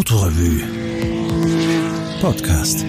Autorevue 0.00 0.62
Podcast. 2.22 2.86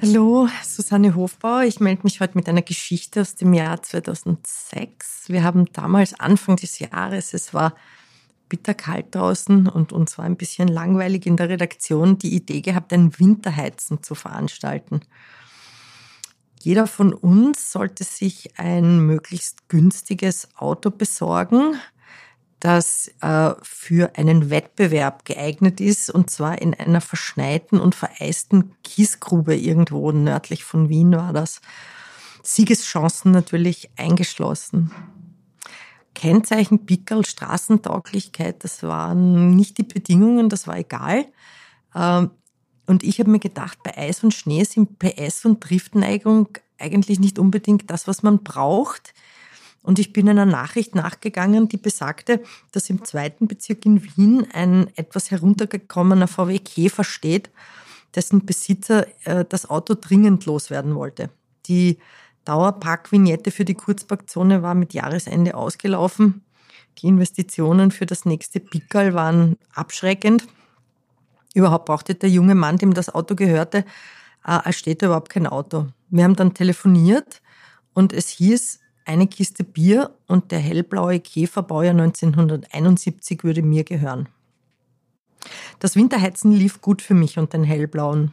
Hallo, 0.00 0.48
Susanne 0.64 1.14
Hofbauer. 1.14 1.64
Ich 1.64 1.80
melde 1.80 2.04
mich 2.04 2.20
heute 2.20 2.38
mit 2.38 2.48
einer 2.48 2.62
Geschichte 2.62 3.20
aus 3.20 3.34
dem 3.34 3.52
Jahr 3.52 3.82
2006. 3.82 5.24
Wir 5.26 5.44
haben 5.44 5.70
damals 5.74 6.18
Anfang 6.18 6.56
des 6.56 6.78
Jahres, 6.78 7.34
es 7.34 7.52
war 7.52 7.74
bitterkalt 8.48 9.14
draußen 9.14 9.68
und 9.68 9.92
uns 9.92 10.16
war 10.16 10.24
ein 10.24 10.38
bisschen 10.38 10.68
langweilig 10.68 11.26
in 11.26 11.36
der 11.36 11.50
Redaktion, 11.50 12.16
die 12.16 12.34
Idee 12.34 12.62
gehabt, 12.62 12.94
ein 12.94 13.18
Winterheizen 13.18 14.02
zu 14.02 14.14
veranstalten. 14.14 15.02
Jeder 16.58 16.86
von 16.86 17.12
uns 17.12 17.70
sollte 17.70 18.04
sich 18.04 18.58
ein 18.58 19.00
möglichst 19.00 19.68
günstiges 19.68 20.48
Auto 20.56 20.90
besorgen, 20.90 21.74
das 22.60 23.10
äh, 23.22 23.54
für 23.62 24.16
einen 24.16 24.50
Wettbewerb 24.50 25.24
geeignet 25.24 25.80
ist, 25.80 26.10
und 26.10 26.30
zwar 26.30 26.60
in 26.60 26.74
einer 26.74 27.00
verschneiten 27.00 27.80
und 27.80 27.94
vereisten 27.94 28.74
Kiesgrube 28.84 29.56
irgendwo 29.56 30.12
nördlich 30.12 30.64
von 30.64 30.88
Wien 30.88 31.12
war 31.12 31.32
das. 31.32 31.60
Siegeschancen 32.42 33.32
natürlich 33.32 33.90
eingeschlossen. 33.96 34.92
Kennzeichen 36.14 36.86
Pickel, 36.86 37.24
Straßentauglichkeit, 37.24 38.62
das 38.64 38.82
waren 38.82 39.56
nicht 39.56 39.78
die 39.78 39.84
Bedingungen, 39.84 40.48
das 40.48 40.66
war 40.66 40.76
egal. 40.76 41.26
Ähm, 41.94 42.30
und 42.86 43.04
ich 43.04 43.20
habe 43.20 43.30
mir 43.30 43.38
gedacht, 43.38 43.78
bei 43.82 43.96
Eis 43.96 44.22
und 44.24 44.34
Schnee 44.34 44.64
sind 44.64 44.98
PS 44.98 45.44
und 45.44 45.60
Driftneigung 45.60 46.48
eigentlich 46.78 47.20
nicht 47.20 47.38
unbedingt 47.38 47.90
das, 47.90 48.08
was 48.08 48.22
man 48.22 48.42
braucht. 48.42 49.14
Und 49.82 49.98
ich 49.98 50.12
bin 50.12 50.28
einer 50.28 50.46
Nachricht 50.46 50.94
nachgegangen, 50.94 51.68
die 51.68 51.78
besagte, 51.78 52.42
dass 52.72 52.90
im 52.90 53.04
zweiten 53.04 53.48
Bezirk 53.48 53.86
in 53.86 54.02
Wien 54.02 54.46
ein 54.52 54.88
etwas 54.96 55.30
heruntergekommener 55.30 56.28
VW 56.28 56.58
Käfer 56.58 57.04
steht, 57.04 57.50
dessen 58.14 58.44
Besitzer 58.44 59.06
äh, 59.24 59.44
das 59.48 59.68
Auto 59.68 59.94
dringend 59.94 60.44
loswerden 60.46 60.94
wollte. 60.94 61.30
Die 61.66 61.98
Dauerparkvignette 62.44 63.50
für 63.50 63.64
die 63.64 63.74
Kurzparkzone 63.74 64.62
war 64.62 64.74
mit 64.74 64.92
Jahresende 64.92 65.54
ausgelaufen. 65.54 66.42
Die 66.98 67.06
Investitionen 67.06 67.90
für 67.90 68.06
das 68.06 68.24
nächste 68.24 68.60
Pickerl 68.60 69.14
waren 69.14 69.56
abschreckend. 69.74 70.46
Überhaupt 71.54 71.86
brauchte 71.86 72.14
der 72.14 72.30
junge 72.30 72.54
Mann, 72.54 72.76
dem 72.76 72.94
das 72.94 73.08
Auto 73.08 73.34
gehörte, 73.34 73.78
äh, 73.78 73.84
als 74.50 74.78
Städter 74.78 75.06
überhaupt 75.06 75.30
kein 75.30 75.46
Auto. 75.46 75.86
Wir 76.10 76.24
haben 76.24 76.36
dann 76.36 76.54
telefoniert 76.54 77.40
und 77.94 78.12
es 78.12 78.28
hieß, 78.28 78.80
eine 79.10 79.26
Kiste 79.26 79.64
Bier 79.64 80.14
und 80.28 80.52
der 80.52 80.60
hellblaue 80.60 81.18
Käfer 81.18 81.64
Baujahr 81.64 81.94
1971 81.94 83.42
würde 83.42 83.60
mir 83.60 83.82
gehören. 83.82 84.28
Das 85.80 85.96
Winterheizen 85.96 86.52
lief 86.52 86.80
gut 86.80 87.02
für 87.02 87.14
mich 87.14 87.36
und 87.36 87.52
den 87.52 87.64
hellblauen. 87.64 88.32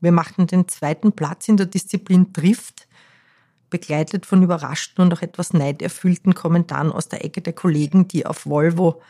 Wir 0.00 0.10
machten 0.10 0.46
den 0.46 0.68
zweiten 0.68 1.12
Platz 1.12 1.48
in 1.48 1.58
der 1.58 1.66
Disziplin 1.66 2.32
Drift, 2.32 2.88
begleitet 3.68 4.24
von 4.24 4.42
überraschten 4.42 5.04
und 5.04 5.12
auch 5.12 5.22
etwas 5.22 5.52
neiderfüllten 5.52 6.34
Kommentaren 6.34 6.90
aus 6.90 7.08
der 7.08 7.22
Ecke 7.22 7.42
der 7.42 7.52
Kollegen, 7.52 8.08
die 8.08 8.24
auf 8.24 8.46
Volvo 8.46 9.02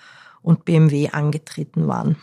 und 0.42 0.64
BMW 0.64 1.10
angetreten 1.10 1.86
waren. 1.86 2.16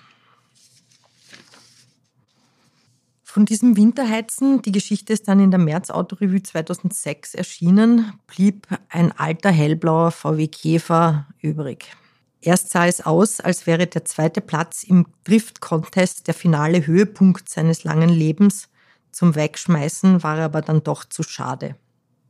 Von 3.34 3.46
diesem 3.46 3.78
Winterheizen, 3.78 4.62
die 4.62 4.74
Geschichte 4.74 5.14
ist 5.14 5.30
dann 5.30 5.40
in 5.40 5.52
der 5.52 5.58
März 5.58 5.90
Autorevue 5.90 6.44
2006 6.44 7.34
erschienen, 7.34 8.12
blieb 8.28 8.68
ein 8.90 9.14
alter 9.18 9.52
hellblauer 9.52 10.12
VW 10.12 10.50
Käfer 10.50 11.28
übrig. 11.40 11.96
Erst 12.42 12.72
sah 12.72 12.88
es 12.88 13.00
aus, 13.00 13.40
als 13.40 13.66
wäre 13.68 13.88
der 13.88 14.04
zweite 14.04 14.42
Platz 14.42 14.84
im 14.84 15.08
Drift-Contest 15.24 16.28
der 16.28 16.34
finale 16.34 16.86
Höhepunkt 16.86 17.48
seines 17.48 17.86
langen 17.86 18.10
Lebens. 18.10 18.68
Zum 19.14 19.34
Wegschmeißen 19.34 20.24
war 20.24 20.40
er 20.40 20.46
aber 20.46 20.62
dann 20.62 20.84
doch 20.84 21.06
zu 21.06 21.24
schade. 21.24 21.78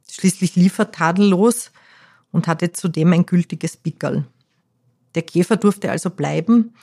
Schließlich 0.08 0.56
lief 0.56 0.78
er 0.78 0.92
tadellos 0.92 1.72
und 2.32 2.48
hatte 2.48 2.74
zudem 2.74 3.12
ein 3.14 3.26
gültiges 3.26 3.76
Pickerl. 3.76 4.28
Der 5.16 5.24
Käfer 5.24 5.58
durfte 5.58 5.90
also 5.90 6.12
bleiben. 6.12 6.76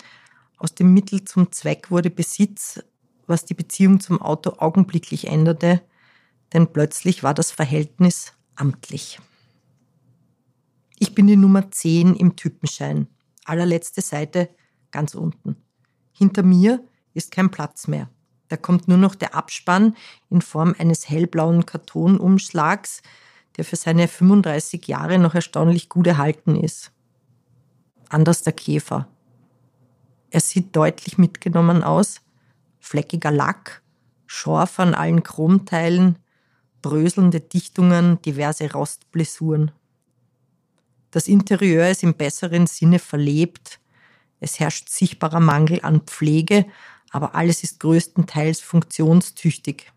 Aus 0.57 0.75
dem 0.75 0.93
Mittel 0.93 1.23
zum 1.23 1.53
Zweck 1.53 1.93
wurde 1.93 2.11
Besitz, 2.11 2.81
was 3.29 3.45
die 3.45 3.55
Beziehung 3.55 4.01
zum 4.01 4.21
Auto 4.21 4.55
augenblicklich 4.59 5.29
änderte, 5.29 5.81
denn 6.53 6.73
plötzlich 6.73 7.23
war 7.23 7.35
das 7.35 7.51
Verhältnis 7.51 8.33
amtlich. 8.57 9.21
Ich 10.99 11.15
bin 11.15 11.27
die 11.27 11.37
Nummer 11.37 11.71
10 11.71 12.15
im 12.17 12.35
Typenschein, 12.37 13.07
allerletzte 13.45 14.01
Seite 14.01 14.49
ganz 14.91 15.15
unten. 15.15 15.57
Hinter 16.13 16.43
mir 16.43 16.85
ist 17.15 17.31
kein 17.31 17.51
Platz 17.51 17.87
mehr. 17.87 18.11
Da 18.49 18.57
kommt 18.57 18.89
nur 18.89 18.99
noch 18.99 19.15
der 19.15 19.35
Abspann 19.35 19.95
in 20.31 20.43
Form 20.43 20.75
eines 20.79 21.09
hellblauen 21.09 21.67
Kartonumschlags, 21.67 23.03
der 23.57 23.65
für 23.65 23.77
seine 23.77 24.09
35 24.09 24.87
Jahre 24.87 25.19
noch 25.19 25.35
erstaunlich 25.35 25.89
gut 25.89 26.07
erhalten 26.07 26.57
ist. 26.57 26.93
Anders 28.09 28.43
der 28.43 28.55
Käfer. 28.55 29.07
Er 30.31 30.41
sieht 30.41 30.75
deutlich 30.75 31.19
mitgenommen 31.19 31.83
aus, 31.83 32.21
fleckiger 32.81 33.31
Lack, 33.31 33.83
Schorf 34.27 34.79
an 34.79 34.95
allen 34.95 35.23
Chromteilen, 35.23 36.19
bröselnde 36.83 37.41
Dichtungen, 37.41 38.21
diverse 38.23 38.73
Rostblessuren. 38.73 39.73
Das 41.11 41.29
Interieur 41.29 41.89
ist 41.89 42.03
im 42.03 42.15
besseren 42.15 42.67
Sinne 42.67 42.99
verlebt. 42.99 43.81
Es 44.41 44.61
herrscht 44.61 44.89
sichtbarer 44.89 45.41
Mangel 45.41 45.81
an 45.83 46.03
Pflege, 46.03 46.67
aber 47.11 47.35
alles 47.35 47.63
ist 47.63 47.81
größtenteils 47.81 48.61
funktionstüchtig. 48.61 49.91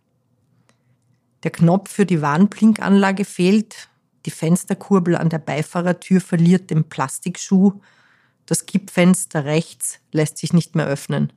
Der 1.43 1.51
Knopf 1.51 1.91
für 1.91 2.05
die 2.05 2.21
Warnblinkanlage 2.21 3.25
fehlt, 3.25 3.89
die 4.25 4.31
Fensterkurbel 4.31 5.15
an 5.15 5.29
der 5.29 5.39
Beifahrertür 5.39 6.21
verliert 6.21 6.69
den 6.69 6.87
Plastikschuh, 6.87 7.81
das 8.45 8.65
Kippfenster 8.65 9.45
rechts 9.45 9.99
lässt 10.11 10.37
sich 10.37 10.53
nicht 10.53 10.75
mehr 10.75 10.85
öffnen. 10.85 11.33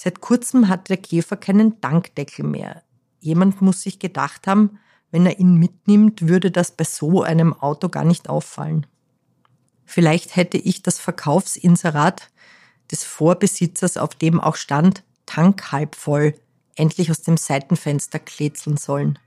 Seit 0.00 0.20
kurzem 0.20 0.68
hat 0.68 0.90
der 0.90 0.96
Käfer 0.96 1.36
keinen 1.36 1.80
Dankdeckel 1.80 2.44
mehr. 2.44 2.84
Jemand 3.18 3.60
muss 3.60 3.82
sich 3.82 3.98
gedacht 3.98 4.46
haben, 4.46 4.78
wenn 5.10 5.26
er 5.26 5.40
ihn 5.40 5.56
mitnimmt, 5.56 6.28
würde 6.28 6.52
das 6.52 6.70
bei 6.70 6.84
so 6.84 7.24
einem 7.24 7.52
Auto 7.52 7.88
gar 7.88 8.04
nicht 8.04 8.28
auffallen. 8.28 8.86
Vielleicht 9.84 10.36
hätte 10.36 10.56
ich 10.56 10.84
das 10.84 11.00
Verkaufsinserat 11.00 12.30
des 12.92 13.02
Vorbesitzers, 13.02 13.96
auf 13.96 14.14
dem 14.14 14.38
auch 14.38 14.54
stand, 14.54 15.02
Tank 15.26 15.72
halb 15.72 15.96
voll, 15.96 16.34
endlich 16.76 17.10
aus 17.10 17.22
dem 17.22 17.36
Seitenfenster 17.36 18.20
kletzeln 18.20 18.76
sollen. 18.76 19.18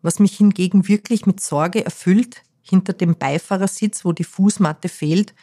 Was 0.00 0.18
mich 0.18 0.38
hingegen 0.38 0.88
wirklich 0.88 1.26
mit 1.26 1.42
Sorge 1.42 1.84
erfüllt, 1.84 2.42
hinter 2.62 2.94
dem 2.94 3.16
Beifahrersitz, 3.16 4.06
wo 4.06 4.12
die 4.12 4.24
Fußmatte 4.24 4.88
fehlt, 4.88 5.34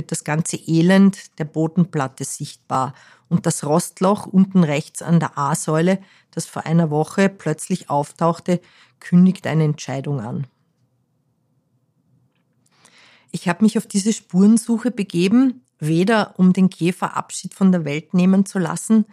wird 0.00 0.12
das 0.12 0.24
ganze 0.24 0.56
Elend 0.56 1.38
der 1.38 1.44
Bodenplatte 1.44 2.24
sichtbar 2.24 2.94
und 3.28 3.44
das 3.44 3.64
Rostloch 3.66 4.24
unten 4.26 4.64
rechts 4.64 5.02
an 5.02 5.20
der 5.20 5.36
A-Säule, 5.36 5.98
das 6.30 6.46
vor 6.46 6.64
einer 6.64 6.88
Woche 6.88 7.28
plötzlich 7.28 7.90
auftauchte, 7.90 8.62
kündigt 8.98 9.46
eine 9.46 9.64
Entscheidung 9.64 10.20
an. 10.20 10.46
Ich 13.30 13.46
habe 13.46 13.62
mich 13.62 13.76
auf 13.76 13.86
diese 13.86 14.14
Spurensuche 14.14 14.90
begeben, 14.90 15.66
weder 15.78 16.38
um 16.38 16.54
den 16.54 16.70
Käfer 16.70 17.14
Abschied 17.14 17.52
von 17.52 17.70
der 17.70 17.84
Welt 17.84 18.14
nehmen 18.14 18.46
zu 18.46 18.58
lassen, 18.58 19.04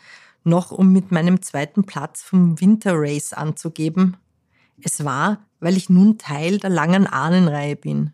noch 0.45 0.71
um 0.71 0.93
mit 0.93 1.11
meinem 1.11 1.41
zweiten 1.41 1.83
Platz 1.83 2.23
vom 2.23 2.61
Winter 2.61 2.93
Race 2.95 3.33
anzugeben. 3.33 4.15
Es 4.81 5.03
war, 5.03 5.45
weil 5.59 5.75
ich 5.75 5.89
nun 5.89 6.17
Teil 6.17 6.59
der 6.59 6.69
langen 6.69 7.07
Ahnenreihe 7.07 7.75
bin. 7.75 8.13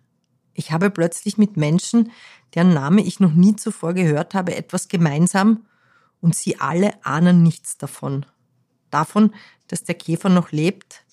Ich 0.53 0.71
habe 0.71 0.89
plötzlich 0.89 1.37
mit 1.37 1.57
Menschen, 1.57 2.11
deren 2.53 2.73
Name 2.73 3.01
ich 3.01 3.19
noch 3.19 3.33
nie 3.33 3.55
zuvor 3.55 3.93
gehört 3.93 4.33
habe, 4.33 4.55
etwas 4.55 4.87
gemeinsam 4.87 5.65
und 6.21 6.35
sie 6.35 6.59
alle 6.59 7.03
ahnen 7.05 7.43
nichts 7.43 7.77
davon. 7.77 8.25
Davon, 8.91 9.33
dass 9.67 9.83
der 9.83 9.95
Käfer 9.95 10.29
noch 10.29 10.51
lebt, 10.51 11.03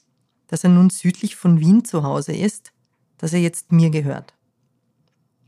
dass 0.49 0.65
er 0.65 0.71
nun 0.71 0.91
südlich 0.91 1.37
von 1.37 1.61
Wien 1.61 1.85
zu 1.85 2.03
Hause 2.03 2.33
ist, 2.33 2.73
dass 3.19 3.33
er 3.33 3.41
jetzt 3.41 3.73
mir 3.73 3.91
gehört. 3.91 4.35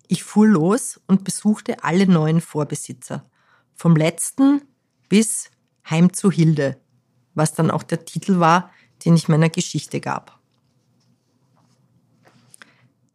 Ich 0.09 0.25
fuhr 0.25 0.47
los 0.47 1.01
und 1.07 1.25
besuchte 1.25 1.85
alle 1.85 2.07
neuen 2.07 2.41
Vorbesitzer. 2.41 3.25
Vom 3.75 3.97
letzten 3.97 4.63
bis 5.09 5.51
Heim 5.89 6.13
zu 6.13 6.31
Hilde, 6.31 6.81
was 7.35 7.55
dann 7.55 7.71
auch 7.71 7.83
der 7.83 8.05
Titel 8.05 8.39
war, 8.39 8.71
den 9.05 9.17
ich 9.17 9.29
meiner 9.29 9.49
Geschichte 9.49 10.01
gab. 10.01 10.42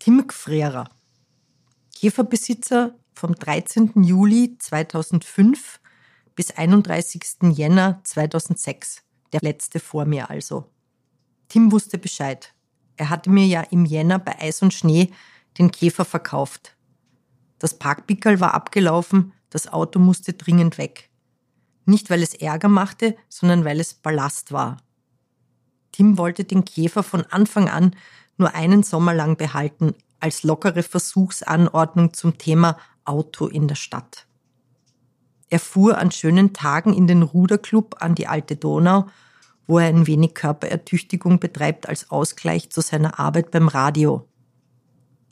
Tim 0.08 0.26
Gfrera, 0.26 0.88
Käferbesitzer 1.94 2.96
vom 3.14 3.36
13. 3.36 4.04
Juli 4.04 4.58
2005 4.58 5.82
bis 6.34 6.52
31. 6.52 7.52
Jänner 7.52 8.00
2006, 8.06 9.04
der 9.34 9.42
letzte 9.44 9.82
vor 9.82 10.06
mir 10.06 10.30
also. 10.30 10.72
Tim 11.50 11.74
wusste 11.74 11.98
Bescheid. 11.98 12.54
Er 12.96 13.10
hatte 13.10 13.30
mir 13.30 13.46
ja 13.48 13.64
im 13.64 13.84
Jänner 13.84 14.18
bei 14.18 14.40
Eis 14.40 14.62
und 14.62 14.74
Schnee 14.74 15.12
den 15.58 15.72
Käfer 15.72 16.06
verkauft. 16.06 16.78
Das 17.60 17.78
Parkpickerl 17.78 18.40
war 18.40 18.54
abgelaufen, 18.54 19.34
das 19.50 19.68
Auto 19.68 20.00
musste 20.00 20.32
dringend 20.32 20.78
weg. 20.78 21.10
Nicht, 21.84 22.10
weil 22.10 22.24
es 22.24 22.34
Ärger 22.34 22.70
machte, 22.70 23.18
sondern 23.28 23.66
weil 23.66 23.82
es 23.82 23.94
Ballast 23.94 24.54
war. 24.54 24.78
Tim 25.92 26.18
wollte 26.18 26.46
den 26.46 26.64
Käfer 26.64 27.04
von 27.04 27.26
Anfang 27.26 27.68
an 27.68 27.94
nur 28.38 28.56
einen 28.56 28.84
Sommer 28.84 29.14
lang 29.14 29.38
behalten, 29.38 29.94
als 30.20 30.44
lockere 30.44 30.84
Versuchsanordnung 30.84 32.14
zum 32.14 32.38
Thema 32.38 32.78
Auto 33.06 33.48
in 33.48 33.68
der 33.68 33.76
Stadt. 33.76 34.28
Er 35.50 35.60
fuhr 35.60 35.98
an 35.98 36.12
schönen 36.12 36.54
Tagen 36.54 36.94
in 36.94 37.08
den 37.08 37.24
Ruderclub 37.24 37.98
an 38.00 38.16
die 38.16 38.28
alte 38.28 38.56
Donau, 38.56 39.08
wo 39.66 39.80
er 39.80 39.88
ein 39.88 40.08
wenig 40.08 40.34
Körperertüchtigung 40.34 41.40
betreibt 41.40 41.88
als 41.88 42.10
Ausgleich 42.12 42.70
zu 42.70 42.82
seiner 42.82 43.20
Arbeit 43.20 43.52
beim 43.52 43.68
Radio. 43.68 44.28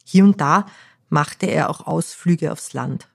Hier 0.05 0.23
und 0.23 0.39
da 0.39 0.65
machte 1.09 1.47
er 1.47 1.69
auch 1.69 1.87
Ausflüge 1.87 2.51
aufs 2.51 2.73
Land. 2.73 3.09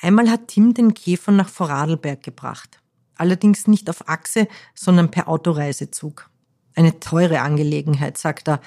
Einmal 0.00 0.30
hat 0.30 0.48
Tim 0.48 0.74
den 0.74 0.94
Käfer 0.94 1.32
nach 1.32 1.48
Vorarlberg 1.48 2.22
gebracht. 2.22 2.80
Allerdings 3.16 3.66
nicht 3.66 3.88
auf 3.88 4.08
Achse, 4.08 4.46
sondern 4.74 5.10
per 5.10 5.28
Autoreisezug. 5.28 6.28
Eine 6.76 7.00
teure 7.00 7.40
Angelegenheit, 7.40 8.16
sagt 8.18 8.48
er. 8.48 8.60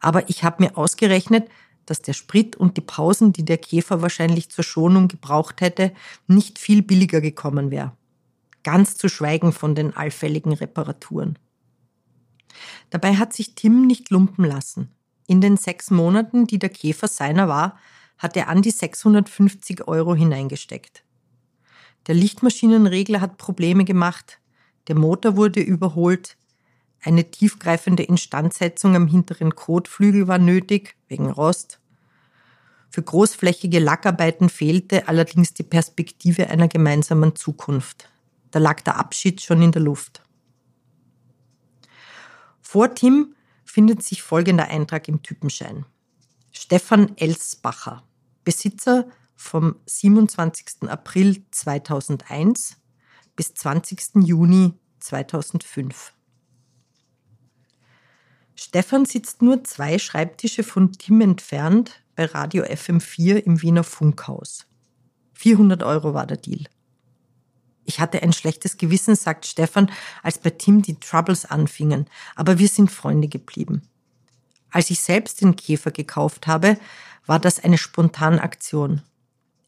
Aber 0.00 0.30
ich 0.30 0.44
habe 0.44 0.62
mir 0.64 0.78
ausgerechnet, 0.78 1.48
dass 1.84 2.00
der 2.00 2.14
Sprit 2.14 2.56
und 2.56 2.76
die 2.76 2.82
Pausen, 2.82 3.32
die 3.32 3.44
der 3.44 3.58
Käfer 3.58 4.00
wahrscheinlich 4.02 4.50
zur 4.50 4.64
Schonung 4.64 5.08
gebraucht 5.08 5.60
hätte, 5.60 5.92
nicht 6.26 6.58
viel 6.58 6.82
billiger 6.82 7.20
gekommen 7.20 7.70
wäre. 7.70 7.92
Ganz 8.62 8.96
zu 8.96 9.08
schweigen 9.08 9.52
von 9.52 9.74
den 9.74 9.96
allfälligen 9.96 10.52
Reparaturen. 10.52 11.38
Dabei 12.90 13.16
hat 13.16 13.32
sich 13.32 13.54
Tim 13.54 13.86
nicht 13.86 14.10
lumpen 14.10 14.44
lassen. 14.44 14.90
In 15.26 15.40
den 15.40 15.56
sechs 15.56 15.90
Monaten, 15.90 16.46
die 16.46 16.58
der 16.58 16.70
Käfer 16.70 17.08
seiner 17.08 17.48
war, 17.48 17.78
hat 18.18 18.36
er 18.36 18.48
an 18.48 18.62
die 18.62 18.70
650 18.70 19.86
Euro 19.86 20.14
hineingesteckt. 20.14 21.04
Der 22.06 22.14
Lichtmaschinenregler 22.14 23.20
hat 23.20 23.36
Probleme 23.36 23.84
gemacht, 23.84 24.40
der 24.88 24.94
Motor 24.94 25.36
wurde 25.36 25.60
überholt, 25.60 26.36
eine 27.02 27.30
tiefgreifende 27.30 28.02
Instandsetzung 28.02 28.96
am 28.96 29.06
hinteren 29.06 29.54
Kotflügel 29.54 30.28
war 30.28 30.38
nötig, 30.38 30.96
wegen 31.08 31.30
Rost. 31.30 31.80
Für 32.90 33.02
großflächige 33.02 33.78
Lackarbeiten 33.78 34.48
fehlte 34.48 35.08
allerdings 35.08 35.54
die 35.54 35.62
Perspektive 35.62 36.48
einer 36.48 36.68
gemeinsamen 36.68 37.36
Zukunft. 37.36 38.08
Da 38.50 38.58
lag 38.58 38.80
der 38.80 38.96
Abschied 38.96 39.42
schon 39.42 39.62
in 39.62 39.72
der 39.72 39.82
Luft. 39.82 40.22
Vor 42.60 42.94
Tim 42.94 43.34
findet 43.64 44.02
sich 44.02 44.22
folgender 44.22 44.68
Eintrag 44.68 45.08
im 45.08 45.22
Typenschein. 45.22 45.84
Stefan 46.50 47.16
Elsbacher, 47.16 48.02
Besitzer 48.44 49.06
vom 49.36 49.76
27. 49.84 50.88
April 50.88 51.44
2001 51.50 52.78
bis 53.36 53.54
20. 53.54 54.24
Juni 54.24 54.72
2005. 55.00 56.15
Stefan 58.58 59.04
sitzt 59.04 59.42
nur 59.42 59.64
zwei 59.64 59.98
Schreibtische 59.98 60.62
von 60.62 60.92
Tim 60.92 61.20
entfernt 61.20 62.02
bei 62.14 62.24
Radio 62.24 62.64
FM4 62.64 63.36
im 63.36 63.60
Wiener 63.60 63.84
Funkhaus. 63.84 64.66
400 65.34 65.82
Euro 65.82 66.14
war 66.14 66.26
der 66.26 66.38
Deal. 66.38 66.64
Ich 67.84 68.00
hatte 68.00 68.22
ein 68.22 68.32
schlechtes 68.32 68.78
Gewissen, 68.78 69.14
sagt 69.14 69.46
Stefan, 69.46 69.92
als 70.22 70.38
bei 70.38 70.50
Tim 70.50 70.82
die 70.82 70.98
Troubles 70.98 71.44
anfingen, 71.44 72.06
aber 72.34 72.58
wir 72.58 72.68
sind 72.68 72.90
Freunde 72.90 73.28
geblieben. 73.28 73.82
Als 74.70 74.90
ich 74.90 75.00
selbst 75.00 75.42
den 75.42 75.54
Käfer 75.54 75.90
gekauft 75.90 76.46
habe, 76.46 76.78
war 77.26 77.38
das 77.38 77.62
eine 77.62 77.78
Spontanaktion. 77.78 79.02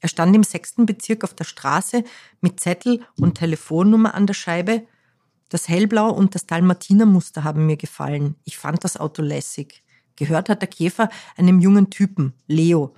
Er 0.00 0.08
stand 0.08 0.34
im 0.34 0.42
sechsten 0.42 0.86
Bezirk 0.86 1.24
auf 1.24 1.34
der 1.34 1.44
Straße 1.44 2.04
mit 2.40 2.60
Zettel 2.60 3.04
und 3.16 3.36
Telefonnummer 3.36 4.14
an 4.14 4.26
der 4.26 4.34
Scheibe. 4.34 4.86
Das 5.48 5.68
Hellblau 5.68 6.10
und 6.10 6.34
das 6.34 6.46
Dalmatinermuster 6.46 7.44
haben 7.44 7.66
mir 7.66 7.76
gefallen. 7.76 8.34
Ich 8.44 8.58
fand 8.58 8.84
das 8.84 8.96
Auto 8.96 9.22
lässig. 9.22 9.82
Gehört 10.16 10.48
hat 10.48 10.62
der 10.62 10.68
Käfer 10.68 11.08
einem 11.36 11.60
jungen 11.60 11.90
Typen, 11.90 12.34
Leo, 12.46 12.94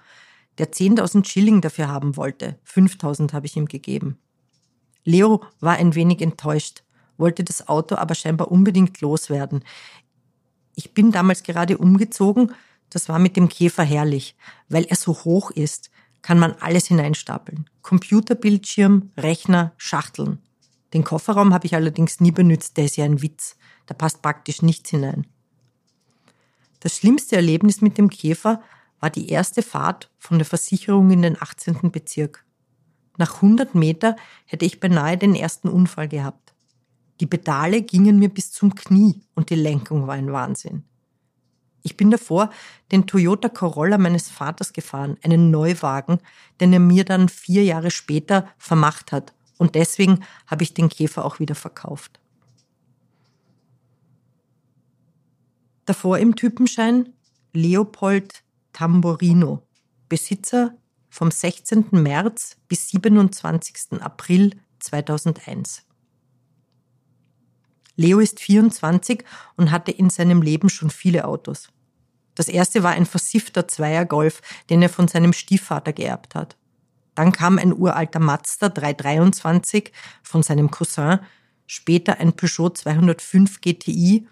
der 0.59 0.73
10.000 0.73 1.27
Schilling 1.27 1.61
dafür 1.61 1.89
haben 1.89 2.17
wollte. 2.17 2.59
5.000 2.67 3.33
habe 3.33 3.47
ich 3.47 3.57
ihm 3.57 3.67
gegeben. 3.67 4.19
Leo 5.05 5.43
war 5.61 5.75
ein 5.75 5.95
wenig 5.95 6.21
enttäuscht, 6.23 6.83
wollte 7.17 7.45
das 7.45 7.69
Auto 7.69 7.97
aber 7.97 8.15
scheinbar 8.15 8.51
unbedingt 8.51 9.01
loswerden. 9.01 9.65
Ich 10.75 10.95
bin 10.95 11.13
damals 11.13 11.43
gerade 11.43 11.79
umgezogen, 11.79 12.53
das 12.89 13.09
war 13.09 13.19
mit 13.19 13.37
dem 13.37 13.49
Käfer 13.49 13.85
herrlich, 13.85 14.35
weil 14.69 14.85
er 14.85 14.97
so 14.97 15.13
hoch 15.13 15.51
ist, 15.51 15.91
kann 16.23 16.39
man 16.39 16.55
alles 16.61 16.87
hineinstapeln. 16.87 17.69
Computerbildschirm, 17.83 19.11
Rechner, 19.17 19.73
Schachteln. 19.77 20.39
Den 20.93 21.05
Kofferraum 21.05 21.55
habe 21.55 21.67
ich 21.67 21.75
allerdings 21.75 22.21
nie 22.21 22.33
benutzt, 22.33 22.77
der 22.77 22.87
ist 22.87 22.97
ja 22.97 23.05
ein 23.05 23.23
Witz. 23.23 23.57
Da 23.87 23.95
passt 23.95 24.23
praktisch 24.23 24.63
nichts 24.63 24.91
hinein. 24.91 25.27
Das 26.81 26.97
schlimmste 26.97 27.37
Erlebnis 27.37 27.81
mit 27.81 27.99
dem 27.99 28.09
Käfer 28.09 28.63
war 28.99 29.11
die 29.11 29.29
erste 29.29 29.63
Fahrt 29.63 30.11
von 30.19 30.39
der 30.39 30.47
Versicherung 30.47 31.11
in 31.11 31.23
den 31.23 31.41
18. 31.41 31.91
Bezirk. 31.91 32.45
Nach 33.19 33.37
100 33.37 33.75
Meter 33.75 34.17
hätte 34.47 34.65
ich 34.65 34.81
beinahe 34.81 35.19
den 35.19 35.35
ersten 35.35 35.69
Unfall 35.69 36.09
gehabt. 36.09 36.55
Die 37.21 37.27
Pedale 37.27 37.83
gingen 37.83 38.19
mir 38.19 38.31
bis 38.31 38.51
zum 38.51 38.75
Knie 38.75 39.21
und 39.35 39.51
die 39.51 39.57
Lenkung 39.57 40.07
war 40.07 40.15
ein 40.15 40.33
Wahnsinn. 40.33 40.85
Ich 41.83 41.97
bin 41.97 42.11
davor 42.11 42.51
den 42.93 43.07
Toyota 43.07 43.49
Corolla 43.49 43.99
meines 43.99 44.29
Vaters 44.31 44.73
gefahren, 44.73 45.17
einen 45.23 45.51
Neuwagen, 45.51 46.19
den 46.61 46.73
er 46.73 46.81
mir 46.81 47.05
dann 47.05 47.29
vier 47.29 47.65
Jahre 47.65 47.91
später 47.91 48.49
vermacht 48.59 49.13
hat. 49.13 49.35
Und 49.61 49.75
deswegen 49.75 50.25
habe 50.47 50.63
ich 50.63 50.73
den 50.73 50.89
Käfer 50.89 51.23
auch 51.23 51.39
wieder 51.39 51.55
verkauft. 51.55 52.19
Davor 55.85 56.19
im 56.19 56.35
Typenschein 56.35 57.13
Leopold 57.53 58.43
Tamborino, 58.73 59.63
Besitzer 60.09 60.75
vom 61.11 61.31
16. 61.31 61.89
März 61.91 62.57
bis 62.69 62.89
27. 62.89 64.01
April 64.01 64.59
2001. 64.79 65.83
Leo 67.97 68.19
ist 68.19 68.41
24 68.41 69.25
und 69.59 69.73
hatte 69.73 69.91
in 69.91 70.09
seinem 70.09 70.41
Leben 70.41 70.71
schon 70.71 70.89
viele 70.89 71.27
Autos. 71.27 71.69
Das 72.35 72.49
erste 72.49 72.83
war 72.83 72.93
ein 72.93 73.05
versiffter 73.05 73.69
Zweier 73.69 74.07
Golf, 74.07 74.41
den 74.71 74.81
er 74.81 74.89
von 74.89 75.07
seinem 75.07 75.35
Stiefvater 75.35 75.93
geerbt 75.93 76.35
hat. 76.35 76.57
Dann 77.21 77.33
kam 77.33 77.59
ein 77.59 77.75
uralter 77.75 78.19
Mazda 78.19 78.71
323 78.71 79.93
von 80.23 80.43
seinem 80.43 80.71
Cousin, 80.71 81.19
später 81.67 82.19
ein 82.19 82.33
Peugeot 82.33 82.71
205 82.71 83.61
GTI, 83.61 84.27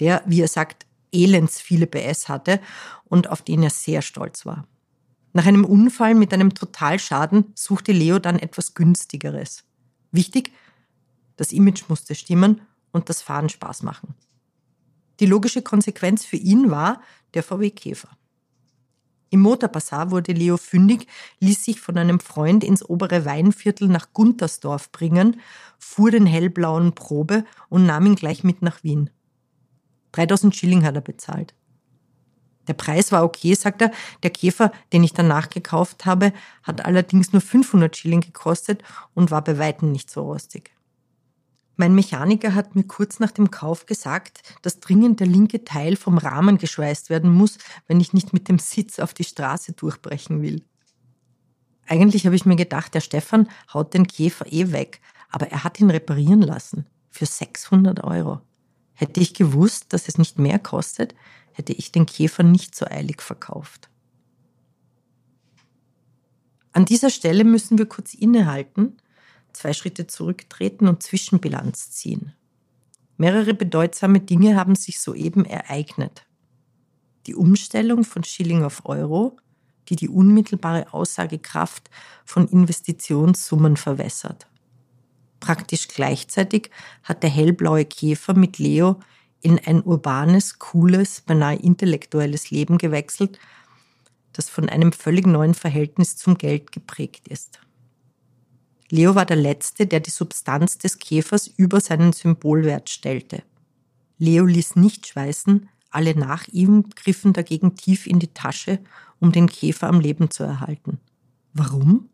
der, 0.00 0.24
wie 0.26 0.40
er 0.40 0.48
sagt, 0.48 0.86
elends 1.12 1.60
viele 1.60 1.86
PS 1.86 2.28
hatte 2.28 2.58
und 3.04 3.30
auf 3.30 3.42
den 3.42 3.62
er 3.62 3.70
sehr 3.70 4.02
stolz 4.02 4.44
war. 4.44 4.66
Nach 5.34 5.46
einem 5.46 5.64
Unfall 5.64 6.16
mit 6.16 6.34
einem 6.34 6.52
Totalschaden 6.52 7.52
suchte 7.54 7.92
Leo 7.92 8.18
dann 8.18 8.40
etwas 8.40 8.74
günstigeres. 8.74 9.62
Wichtig, 10.10 10.50
das 11.36 11.52
Image 11.52 11.84
musste 11.86 12.16
stimmen 12.16 12.60
und 12.90 13.08
das 13.08 13.22
Fahren 13.22 13.50
Spaß 13.50 13.84
machen. 13.84 14.16
Die 15.20 15.26
logische 15.26 15.62
Konsequenz 15.62 16.24
für 16.24 16.38
ihn 16.38 16.72
war 16.72 17.00
der 17.34 17.44
VW 17.44 17.70
Käfer. 17.70 18.08
Im 19.30 19.40
Motorbazar 19.40 20.10
wurde 20.10 20.32
Leo 20.32 20.56
fündig, 20.56 21.06
ließ 21.40 21.64
sich 21.64 21.80
von 21.80 21.98
einem 21.98 22.20
Freund 22.20 22.62
ins 22.62 22.88
obere 22.88 23.24
Weinviertel 23.24 23.88
nach 23.88 24.12
Guntersdorf 24.12 24.92
bringen, 24.92 25.40
fuhr 25.78 26.10
den 26.10 26.26
hellblauen 26.26 26.94
Probe 26.94 27.44
und 27.68 27.86
nahm 27.86 28.06
ihn 28.06 28.14
gleich 28.14 28.44
mit 28.44 28.62
nach 28.62 28.84
Wien. 28.84 29.10
3000 30.12 30.54
Schilling 30.54 30.84
hat 30.84 30.94
er 30.94 31.00
bezahlt. 31.00 31.54
Der 32.68 32.74
Preis 32.74 33.12
war 33.12 33.24
okay, 33.24 33.54
sagt 33.54 33.82
er. 33.82 33.92
Der 34.22 34.30
Käfer, 34.30 34.72
den 34.92 35.04
ich 35.04 35.12
danach 35.12 35.50
gekauft 35.50 36.04
habe, 36.04 36.32
hat 36.62 36.84
allerdings 36.84 37.32
nur 37.32 37.42
500 37.42 37.96
Schilling 37.96 38.20
gekostet 38.20 38.82
und 39.14 39.30
war 39.30 39.42
bei 39.42 39.58
weitem 39.58 39.92
nicht 39.92 40.10
so 40.10 40.22
rostig. 40.22 40.75
Mein 41.76 41.94
Mechaniker 41.94 42.54
hat 42.54 42.74
mir 42.74 42.84
kurz 42.84 43.20
nach 43.20 43.30
dem 43.30 43.50
Kauf 43.50 43.84
gesagt, 43.84 44.42
dass 44.62 44.80
dringend 44.80 45.20
der 45.20 45.26
linke 45.26 45.62
Teil 45.64 45.96
vom 45.96 46.16
Rahmen 46.16 46.56
geschweißt 46.56 47.10
werden 47.10 47.30
muss, 47.30 47.58
wenn 47.86 48.00
ich 48.00 48.14
nicht 48.14 48.32
mit 48.32 48.48
dem 48.48 48.58
Sitz 48.58 48.98
auf 48.98 49.12
die 49.12 49.24
Straße 49.24 49.72
durchbrechen 49.72 50.40
will. 50.40 50.64
Eigentlich 51.86 52.24
habe 52.24 52.34
ich 52.34 52.46
mir 52.46 52.56
gedacht, 52.56 52.94
der 52.94 53.00
Stefan 53.00 53.48
haut 53.72 53.92
den 53.92 54.06
Käfer 54.06 54.50
eh 54.50 54.72
weg, 54.72 55.00
aber 55.30 55.48
er 55.48 55.64
hat 55.64 55.78
ihn 55.78 55.90
reparieren 55.90 56.40
lassen. 56.40 56.86
Für 57.10 57.26
600 57.26 58.02
Euro. 58.04 58.40
Hätte 58.94 59.20
ich 59.20 59.34
gewusst, 59.34 59.92
dass 59.92 60.08
es 60.08 60.16
nicht 60.16 60.38
mehr 60.38 60.58
kostet, 60.58 61.14
hätte 61.52 61.74
ich 61.74 61.92
den 61.92 62.06
Käfer 62.06 62.42
nicht 62.42 62.74
so 62.74 62.86
eilig 62.86 63.20
verkauft. 63.20 63.90
An 66.72 66.86
dieser 66.86 67.10
Stelle 67.10 67.44
müssen 67.44 67.78
wir 67.78 67.86
kurz 67.86 68.14
innehalten 68.14 68.96
zwei 69.56 69.72
Schritte 69.72 70.06
zurücktreten 70.06 70.88
und 70.88 71.02
Zwischenbilanz 71.02 71.90
ziehen. 71.90 72.32
Mehrere 73.16 73.54
bedeutsame 73.54 74.20
Dinge 74.20 74.56
haben 74.56 74.74
sich 74.74 75.00
soeben 75.00 75.44
ereignet. 75.44 76.26
Die 77.26 77.34
Umstellung 77.34 78.04
von 78.04 78.24
Schilling 78.24 78.62
auf 78.62 78.86
Euro, 78.86 79.36
die 79.88 79.96
die 79.96 80.08
unmittelbare 80.08 80.92
Aussagekraft 80.92 81.90
von 82.24 82.46
Investitionssummen 82.48 83.76
verwässert. 83.76 84.46
Praktisch 85.40 85.88
gleichzeitig 85.88 86.70
hat 87.02 87.22
der 87.22 87.30
hellblaue 87.30 87.84
Käfer 87.84 88.34
mit 88.34 88.58
Leo 88.58 89.00
in 89.40 89.60
ein 89.64 89.82
urbanes, 89.82 90.58
cooles, 90.58 91.20
beinahe 91.20 91.56
intellektuelles 91.56 92.50
Leben 92.50 92.78
gewechselt, 92.78 93.38
das 94.32 94.50
von 94.50 94.68
einem 94.68 94.92
völlig 94.92 95.26
neuen 95.26 95.54
Verhältnis 95.54 96.16
zum 96.16 96.36
Geld 96.36 96.72
geprägt 96.72 97.28
ist. 97.28 97.60
Leo 98.90 99.14
war 99.14 99.26
der 99.26 99.36
Letzte, 99.36 99.86
der 99.86 100.00
die 100.00 100.10
Substanz 100.10 100.78
des 100.78 100.98
Käfers 100.98 101.48
über 101.48 101.80
seinen 101.80 102.12
Symbolwert 102.12 102.88
stellte. 102.88 103.42
Leo 104.18 104.44
ließ 104.44 104.76
nicht 104.76 105.06
schweißen, 105.06 105.68
alle 105.90 106.14
nach 106.14 106.46
ihm 106.48 106.84
griffen 106.94 107.32
dagegen 107.32 107.74
tief 107.74 108.06
in 108.06 108.18
die 108.18 108.32
Tasche, 108.32 108.78
um 109.18 109.32
den 109.32 109.48
Käfer 109.48 109.88
am 109.88 110.00
Leben 110.00 110.30
zu 110.30 110.44
erhalten. 110.44 110.98
Warum? 111.52 112.10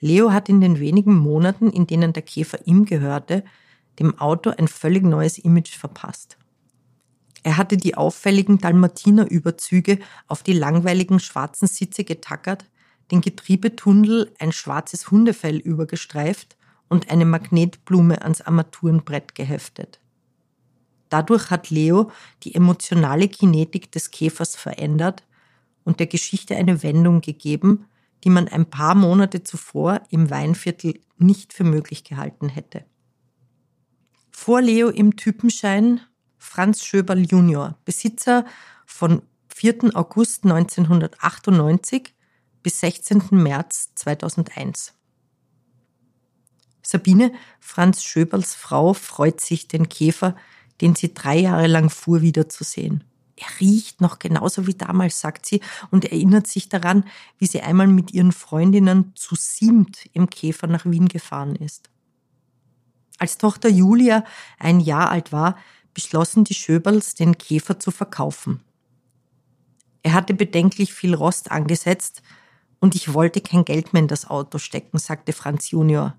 Leo 0.00 0.32
hat 0.32 0.48
in 0.48 0.60
den 0.60 0.80
wenigen 0.80 1.14
Monaten, 1.14 1.70
in 1.70 1.86
denen 1.86 2.12
der 2.12 2.22
Käfer 2.22 2.66
ihm 2.66 2.84
gehörte, 2.84 3.44
dem 3.98 4.18
Auto 4.18 4.50
ein 4.50 4.68
völlig 4.68 5.04
neues 5.04 5.38
Image 5.38 5.76
verpasst. 5.76 6.38
Er 7.42 7.56
hatte 7.56 7.76
die 7.76 7.96
auffälligen 7.96 8.58
Dalmatinerüberzüge 8.58 9.98
auf 10.28 10.42
die 10.42 10.52
langweiligen 10.52 11.20
schwarzen 11.20 11.66
Sitze 11.66 12.04
getackert, 12.04 12.64
den 13.12 13.20
Getriebetunnel 13.20 14.32
ein 14.38 14.52
schwarzes 14.52 15.10
Hundefell 15.10 15.58
übergestreift 15.58 16.56
und 16.88 17.10
eine 17.10 17.26
Magnetblume 17.26 18.22
ans 18.22 18.40
Armaturenbrett 18.40 19.34
geheftet. 19.34 20.00
Dadurch 21.10 21.50
hat 21.50 21.68
Leo 21.68 22.10
die 22.42 22.54
emotionale 22.54 23.28
Kinetik 23.28 23.92
des 23.92 24.10
Käfers 24.10 24.56
verändert 24.56 25.24
und 25.84 26.00
der 26.00 26.06
Geschichte 26.06 26.56
eine 26.56 26.82
Wendung 26.82 27.20
gegeben, 27.20 27.84
die 28.24 28.30
man 28.30 28.48
ein 28.48 28.64
paar 28.64 28.94
Monate 28.94 29.42
zuvor 29.42 30.00
im 30.08 30.30
Weinviertel 30.30 30.98
nicht 31.18 31.52
für 31.52 31.64
möglich 31.64 32.04
gehalten 32.04 32.48
hätte. 32.48 32.84
Vor 34.30 34.62
Leo 34.62 34.88
im 34.88 35.16
Typenschein 35.16 36.00
Franz 36.38 36.84
Schöberl 36.84 37.26
Junior, 37.26 37.76
Besitzer 37.84 38.46
von 38.86 39.20
4. 39.54 39.94
August 39.94 40.44
1998 40.44 42.14
bis 42.62 42.80
16. 42.80 43.22
März 43.30 43.90
2001. 43.94 44.94
Sabine, 46.82 47.32
Franz 47.60 48.02
Schöberls 48.02 48.54
Frau, 48.54 48.92
freut 48.92 49.40
sich, 49.40 49.68
den 49.68 49.88
Käfer 49.88 50.36
den 50.82 50.96
sie 50.96 51.14
drei 51.14 51.38
Jahre 51.38 51.68
lang 51.68 51.88
fuhr, 51.88 52.20
wiederzusehen. 52.20 53.04
Er 53.36 53.60
riecht 53.60 54.00
noch 54.00 54.18
genauso 54.18 54.66
wie 54.66 54.74
damals, 54.74 55.20
sagt 55.20 55.46
sie, 55.46 55.60
und 55.90 56.04
erinnert 56.04 56.46
sich 56.46 56.68
daran, 56.68 57.04
wie 57.38 57.46
sie 57.46 57.62
einmal 57.62 57.86
mit 57.86 58.12
ihren 58.12 58.32
Freundinnen 58.32 59.12
zu 59.14 59.36
siebt 59.36 60.10
im 60.12 60.28
Käfer 60.28 60.66
nach 60.66 60.84
Wien 60.84 61.08
gefahren 61.08 61.56
ist. 61.56 61.88
Als 63.18 63.38
Tochter 63.38 63.68
Julia 63.68 64.24
ein 64.58 64.80
Jahr 64.80 65.10
alt 65.10 65.32
war, 65.32 65.56
beschlossen 65.94 66.44
die 66.44 66.54
Schöberls, 66.54 67.14
den 67.14 67.38
Käfer 67.38 67.78
zu 67.78 67.90
verkaufen. 67.90 68.60
Er 70.02 70.14
hatte 70.14 70.34
bedenklich 70.34 70.92
viel 70.92 71.14
Rost 71.14 71.50
angesetzt 71.52 72.22
und 72.82 72.96
ich 72.96 73.14
wollte 73.14 73.40
kein 73.40 73.64
Geld 73.64 73.92
mehr 73.92 74.02
in 74.02 74.08
das 74.08 74.28
Auto 74.28 74.58
stecken, 74.58 74.98
sagte 74.98 75.32
Franz 75.32 75.70
Junior. 75.70 76.16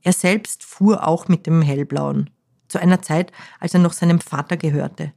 Er 0.00 0.12
selbst 0.12 0.64
fuhr 0.64 1.06
auch 1.06 1.28
mit 1.28 1.46
dem 1.46 1.62
hellblauen 1.62 2.30
zu 2.66 2.80
einer 2.80 3.02
Zeit, 3.02 3.30
als 3.60 3.72
er 3.72 3.78
noch 3.78 3.92
seinem 3.92 4.18
Vater 4.18 4.56
gehörte. 4.56 5.12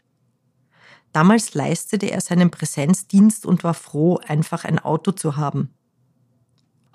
Damals 1.12 1.56
leistete 1.56 2.12
er 2.12 2.22
seinen 2.22 2.52
Präsenzdienst 2.52 3.48
und 3.48 3.64
war 3.64 3.74
froh, 3.74 4.20
einfach 4.28 4.64
ein 4.64 4.78
Auto 4.78 5.12
zu 5.12 5.38
haben. 5.38 5.74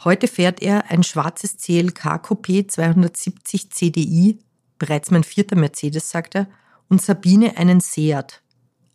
Heute 0.05 0.29
fährt 0.29 0.63
er 0.63 0.89
ein 0.89 1.03
schwarzes 1.03 1.57
CLK 1.57 2.25
Coupé 2.25 2.69
270 2.69 3.73
CDI, 3.73 4.39
bereits 4.79 5.11
mein 5.11 5.25
vierter 5.25 5.57
Mercedes, 5.57 6.11
sagt 6.11 6.37
er, 6.37 6.47
und 6.89 7.03
Sabine 7.03 7.57
einen 7.57 7.81
Seat. 7.81 8.41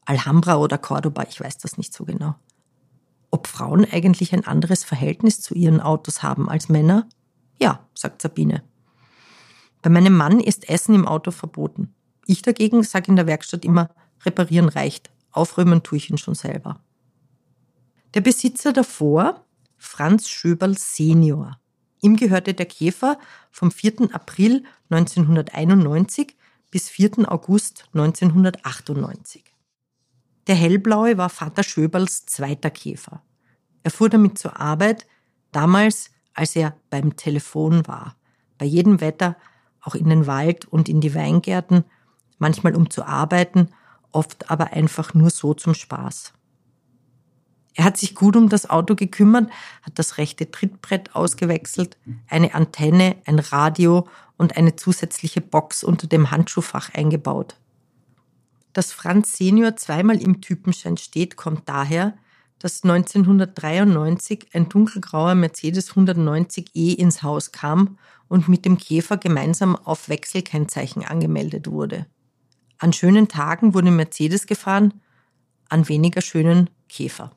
Alhambra 0.06 0.56
oder 0.56 0.78
Cordoba, 0.78 1.24
ich 1.24 1.42
weiß 1.42 1.58
das 1.58 1.78
nicht 1.78 1.94
so 1.94 2.06
genau. 2.06 2.36
Ob 3.36 3.48
Frauen 3.48 3.86
eigentlich 3.92 4.32
ein 4.32 4.48
anderes 4.48 4.86
Verhältnis 4.86 5.42
zu 5.42 5.56
ihren 5.56 5.82
Autos 5.82 6.24
haben 6.24 6.48
als 6.48 6.70
Männer? 6.70 7.06
Ja, 7.60 7.86
sagt 7.94 8.22
Sabine. 8.22 8.64
Bei 9.82 9.90
meinem 9.90 10.16
Mann 10.16 10.40
ist 10.40 10.70
Essen 10.70 10.96
im 10.96 11.06
Auto 11.06 11.32
verboten. 11.32 11.94
Ich 12.28 12.44
dagegen 12.44 12.82
sage 12.84 13.10
in 13.10 13.18
der 13.18 13.28
Werkstatt 13.28 13.66
immer, 13.66 13.90
reparieren 14.24 14.70
reicht, 14.70 15.12
aufräumen 15.32 15.84
tue 15.84 15.98
ich 15.98 16.10
ihn 16.10 16.18
schon 16.18 16.34
selber. 16.34 16.80
Der 18.14 18.22
Besitzer 18.22 18.72
davor, 18.72 19.44
Franz 19.78 20.30
Schöberl 20.30 20.78
Senior. 20.78 21.60
Ihm 22.00 22.16
gehörte 22.16 22.54
der 22.54 22.68
Käfer 22.68 23.20
vom 23.52 23.70
4. 23.70 24.14
April 24.14 24.64
1991 24.90 26.38
bis 26.72 26.88
4. 26.88 27.30
August 27.30 27.90
1998. 27.92 29.55
Der 30.48 30.56
hellblaue 30.56 31.18
war 31.18 31.30
Vater 31.30 31.64
Schöberls 31.64 32.26
zweiter 32.26 32.70
Käfer. 32.70 33.22
Er 33.84 33.92
fuhr 33.92 34.10
damit 34.10 34.38
zur 34.38 34.60
Arbeit, 34.60 35.08
damals 35.52 36.12
als 36.34 36.56
er 36.56 36.76
beim 36.90 37.16
Telefon 37.16 37.88
war. 37.88 38.16
Bei 38.58 38.66
jedem 38.66 39.02
Wetter 39.02 39.38
auch 39.82 39.96
in 39.96 40.10
den 40.10 40.28
Wald 40.28 40.66
und 40.66 40.90
in 40.90 41.02
die 41.02 41.16
Weingärten, 41.16 41.86
manchmal 42.38 42.76
um 42.76 42.90
zu 42.90 43.06
arbeiten, 43.06 43.70
oft 44.12 44.52
aber 44.52 44.74
einfach 44.74 45.14
nur 45.14 45.30
so 45.30 45.54
zum 45.54 45.74
Spaß. 45.74 46.34
Er 47.76 47.84
hat 47.84 47.98
sich 47.98 48.16
gut 48.16 48.36
um 48.36 48.50
das 48.50 48.70
Auto 48.70 48.96
gekümmert, 48.96 49.50
hat 49.82 50.00
das 50.00 50.18
rechte 50.18 50.50
Trittbrett 50.50 51.14
ausgewechselt, 51.14 51.98
eine 52.28 52.54
Antenne, 52.54 53.18
ein 53.26 53.40
Radio 53.40 54.08
und 54.38 54.58
eine 54.58 54.76
zusätzliche 54.76 55.42
Box 55.42 55.84
unter 55.84 56.08
dem 56.08 56.32
Handschuhfach 56.32 56.94
eingebaut. 56.94 57.58
Dass 58.76 58.92
Franz 58.92 59.38
Senior 59.38 59.78
zweimal 59.78 60.22
im 60.22 60.42
Typenschein 60.42 60.98
steht, 60.98 61.38
kommt 61.38 61.70
daher, 61.70 62.18
dass 62.60 62.84
1993 62.84 64.50
ein 64.52 64.68
dunkelgrauer 64.68 65.34
Mercedes 65.34 65.94
190e 65.94 66.94
ins 66.98 67.24
Haus 67.24 67.54
kam 67.54 67.98
und 68.28 68.50
mit 68.50 68.66
dem 68.66 68.78
Käfer 68.78 69.16
gemeinsam 69.16 69.78
auf 69.78 70.10
Wechselkennzeichen 70.10 71.06
angemeldet 71.06 71.72
wurde. 71.72 72.06
An 72.78 72.92
schönen 72.92 73.30
Tagen 73.30 73.74
wurde 73.74 73.92
Mercedes 73.92 74.46
gefahren, 74.46 75.00
an 75.70 75.88
weniger 75.88 76.22
schönen 76.22 76.70
Käfer. 76.90 77.32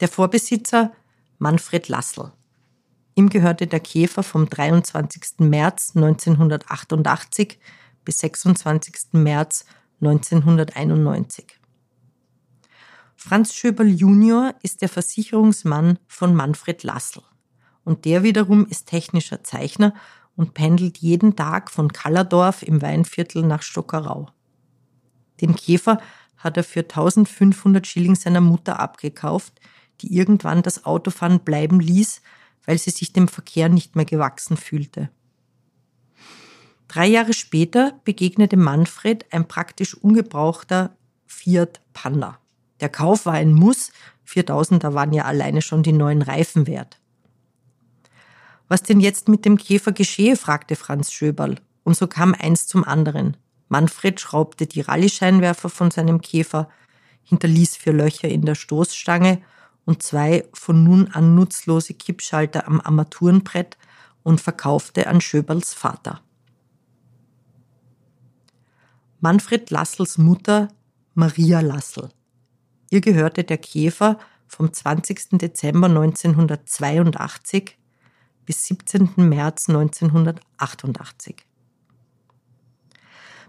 Der 0.00 0.08
Vorbesitzer 0.08 0.92
Manfred 1.38 1.88
Lassel. 1.88 2.32
Ihm 3.16 3.28
gehörte 3.28 3.66
der 3.66 3.80
Käfer 3.80 4.22
vom 4.22 4.48
23. 4.48 5.40
März 5.40 5.92
1988 5.94 7.58
bis 8.02 8.20
26. 8.20 9.12
März 9.12 9.66
1991. 10.00 11.46
Franz 13.16 13.54
Schöberl 13.54 13.88
Junior 13.88 14.54
ist 14.62 14.80
der 14.80 14.88
Versicherungsmann 14.88 15.98
von 16.08 16.34
Manfred 16.34 16.82
Lassel. 16.84 17.22
Und 17.84 18.06
der 18.06 18.22
wiederum 18.22 18.66
ist 18.66 18.86
technischer 18.86 19.44
Zeichner 19.44 19.94
und 20.36 20.54
pendelt 20.54 20.98
jeden 20.98 21.36
Tag 21.36 21.70
von 21.70 21.92
Kallerdorf 21.92 22.62
im 22.62 22.80
Weinviertel 22.80 23.42
nach 23.42 23.60
Stockerau. 23.60 24.28
Den 25.42 25.54
Käfer 25.54 26.00
hat 26.38 26.56
er 26.56 26.64
für 26.64 26.80
1500 26.80 27.86
Schilling 27.86 28.14
seiner 28.14 28.40
Mutter 28.40 28.80
abgekauft, 28.80 29.60
die 30.00 30.16
irgendwann 30.16 30.62
das 30.62 30.86
Autofahren 30.86 31.40
bleiben 31.40 31.78
ließ, 31.78 32.22
weil 32.64 32.78
sie 32.78 32.90
sich 32.90 33.12
dem 33.12 33.28
Verkehr 33.28 33.68
nicht 33.68 33.96
mehr 33.96 34.06
gewachsen 34.06 34.56
fühlte. 34.56 35.10
Drei 36.90 37.06
Jahre 37.06 37.34
später 37.34 38.00
begegnete 38.02 38.56
Manfred 38.56 39.24
ein 39.32 39.46
praktisch 39.46 39.94
ungebrauchter 39.94 40.96
Fiat 41.24 41.80
Panda. 41.92 42.40
Der 42.80 42.88
Kauf 42.88 43.26
war 43.26 43.34
ein 43.34 43.52
Muss, 43.52 43.92
4000er 44.26 44.92
waren 44.92 45.12
ja 45.12 45.24
alleine 45.24 45.62
schon 45.62 45.84
die 45.84 45.92
neuen 45.92 46.20
Reifen 46.20 46.66
wert. 46.66 46.98
Was 48.66 48.82
denn 48.82 48.98
jetzt 48.98 49.28
mit 49.28 49.44
dem 49.44 49.56
Käfer 49.56 49.92
geschehe, 49.92 50.34
fragte 50.34 50.74
Franz 50.74 51.12
Schöberl. 51.12 51.60
Und 51.84 51.96
so 51.96 52.08
kam 52.08 52.34
eins 52.34 52.66
zum 52.66 52.82
anderen. 52.82 53.36
Manfred 53.68 54.18
schraubte 54.18 54.66
die 54.66 54.80
Rallye-Scheinwerfer 54.80 55.68
von 55.68 55.92
seinem 55.92 56.20
Käfer, 56.20 56.68
hinterließ 57.22 57.76
vier 57.76 57.92
Löcher 57.92 58.28
in 58.28 58.44
der 58.44 58.56
Stoßstange 58.56 59.40
und 59.84 60.02
zwei 60.02 60.44
von 60.52 60.82
nun 60.82 61.06
an 61.06 61.36
nutzlose 61.36 61.94
Kippschalter 61.94 62.66
am 62.66 62.80
Armaturenbrett 62.80 63.78
und 64.24 64.40
verkaufte 64.40 65.06
an 65.06 65.20
Schöberls 65.20 65.72
Vater. 65.72 66.20
Manfred 69.22 69.68
Lassels 69.70 70.16
Mutter 70.16 70.68
Maria 71.12 71.60
Lassel. 71.60 72.08
Ihr 72.88 73.02
gehörte 73.02 73.44
der 73.44 73.58
Käfer 73.58 74.18
vom 74.46 74.72
20. 74.72 75.38
Dezember 75.38 75.88
1982 75.88 77.76
bis 78.46 78.64
17. 78.64 79.10
März 79.16 79.68
1988. 79.68 81.36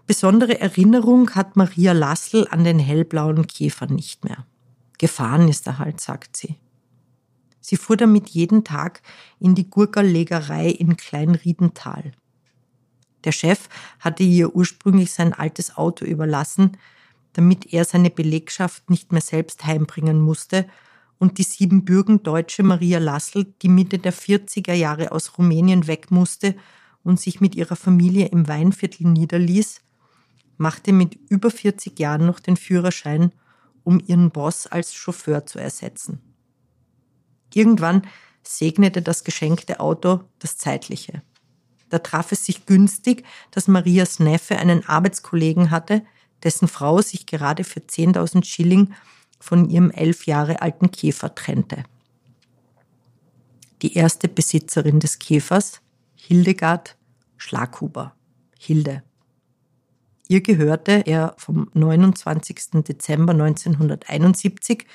Besondere 0.06 0.60
Erinnerung 0.60 1.34
hat 1.36 1.56
Maria 1.56 1.94
Lassel 1.94 2.46
an 2.50 2.66
den 2.66 2.78
hellblauen 2.78 3.48
Käfer 3.48 3.88
nicht 3.88 4.26
mehr. 4.26 4.46
Gefahren 4.98 5.48
ist 5.48 5.68
er 5.68 5.80
halt, 5.80 6.02
sagt 6.02 6.36
sie. 6.36 6.58
Sie 7.62 7.78
fuhr 7.78 7.96
damit 7.96 8.28
jeden 8.28 8.66
Tag 8.66 9.02
in 9.40 9.56
die 9.56 9.70
Gurkerlegerei 9.70 10.68
in 10.68 10.98
Kleinriedental. 10.98 12.12
Der 13.24 13.32
Chef 13.32 13.70
hatte 14.00 14.24
ihr 14.24 14.56
ursprünglich 14.56 15.12
sein 15.12 15.34
altes 15.34 15.78
Auto 15.78 16.06
überlassen, 16.06 16.78
damit 17.34 17.74
er 17.74 17.86
seine 17.86 18.10
Belegschaft 18.10 18.90
nicht 18.90 19.12
mehr 19.12 19.22
selbst 19.22 19.66
heimbringen 19.66 20.20
musste 20.20 20.68
und 21.22 21.38
die 21.38 21.44
siebenbürgendeutsche 21.44 22.64
Maria 22.64 23.00
Lassel, 23.00 23.54
die 23.62 23.70
Mitte 23.70 24.00
der 24.00 24.14
40er 24.14 24.74
Jahre 24.74 25.12
aus 25.12 25.38
Rumänien 25.38 25.88
weg 25.88 26.10
musste 26.10 26.56
und 27.04 27.20
sich 27.20 27.40
mit 27.40 27.56
ihrer 27.56 27.76
Familie 27.76 28.28
im 28.28 28.48
Weinviertel 28.48 29.08
niederließ, 29.08 29.82
machte 30.58 30.94
mit 30.94 31.20
über 31.30 31.52
40 31.52 32.00
Jahren 32.00 32.26
noch 32.26 32.40
den 32.40 32.58
Führerschein, 32.58 33.32
um 33.84 34.02
ihren 34.06 34.32
Boss 34.32 34.68
als 34.68 34.94
Chauffeur 34.94 35.46
zu 35.46 35.60
ersetzen. 35.60 36.20
Irgendwann 37.54 38.08
segnete 38.44 39.02
das 39.02 39.24
geschenkte 39.24 39.80
Auto 39.80 40.22
das 40.40 40.58
Zeitliche. 40.58 41.22
Da 41.92 42.00
traf 42.00 42.32
es 42.32 42.46
sich 42.46 42.66
günstig, 42.66 43.26
dass 43.52 43.68
Marias 43.68 44.20
Neffe 44.20 44.58
einen 44.58 44.88
Arbeitskollegen 44.88 45.72
hatte, 45.72 46.04
dessen 46.42 46.70
Frau 46.70 47.02
sich 47.02 47.26
gerade 47.26 47.66
für 47.66 47.82
10.000 47.82 48.46
Schilling 48.46 48.94
von 49.40 49.70
ihrem 49.70 49.92
elf 49.92 50.26
Jahre 50.26 50.62
alten 50.62 50.90
Käfer 50.92 51.36
trennte. 51.36 51.84
Die 53.82 53.96
erste 53.96 54.30
Besitzerin 54.30 55.02
des 55.02 55.20
Käfers, 55.20 55.82
Hildegard 56.16 56.96
Schlaghuber. 57.36 58.16
Hilde. 58.58 59.04
Ihr 60.30 60.42
gehörte 60.42 61.04
er 61.06 61.34
vom 61.38 61.70
29. 61.74 62.84
Dezember 62.88 63.34
1971 63.34 64.86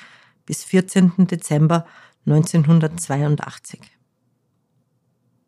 bis 0.46 0.64
14. 0.64 1.26
Dezember 1.26 1.84
1982. 2.24 3.80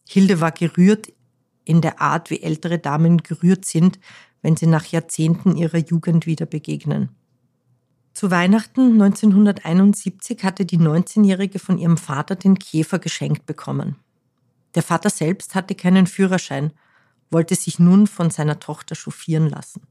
Hilde 0.07 0.41
war 0.41 0.53
gerührt 0.53 1.13
in 1.69 1.83
der 1.83 2.01
Art, 2.01 2.31
wie 2.31 2.43
ältere 2.43 2.79
Damen 2.79 3.23
gerührt 3.23 3.65
sind, 3.65 3.99
wenn 4.41 4.57
sie 4.57 4.67
nach 4.67 4.87
Jahrzehnten 4.87 5.57
ihrer 5.57 5.79
Jugend 5.79 6.25
wieder 6.25 6.47
begegnen. 6.47 7.11
Zu 8.15 8.31
Weihnachten 8.31 8.93
1971 9.01 10.43
hatte 10.43 10.65
die 10.65 10.79
19-Jährige 10.79 11.59
von 11.59 11.79
ihrem 11.79 11.99
Vater 11.99 12.37
den 12.37 12.59
Käfer 12.59 12.99
geschenkt 12.99 13.47
bekommen. 13.47 13.97
Der 14.75 14.83
Vater 14.83 15.11
selbst 15.11 15.55
hatte 15.55 15.75
keinen 15.75 16.07
Führerschein, 16.07 16.73
wollte 17.31 17.55
sich 17.55 17.79
nun 17.79 18.07
von 18.07 18.31
seiner 18.31 18.59
Tochter 18.59 18.95
chauffieren 18.95 19.49
lassen. 19.49 19.83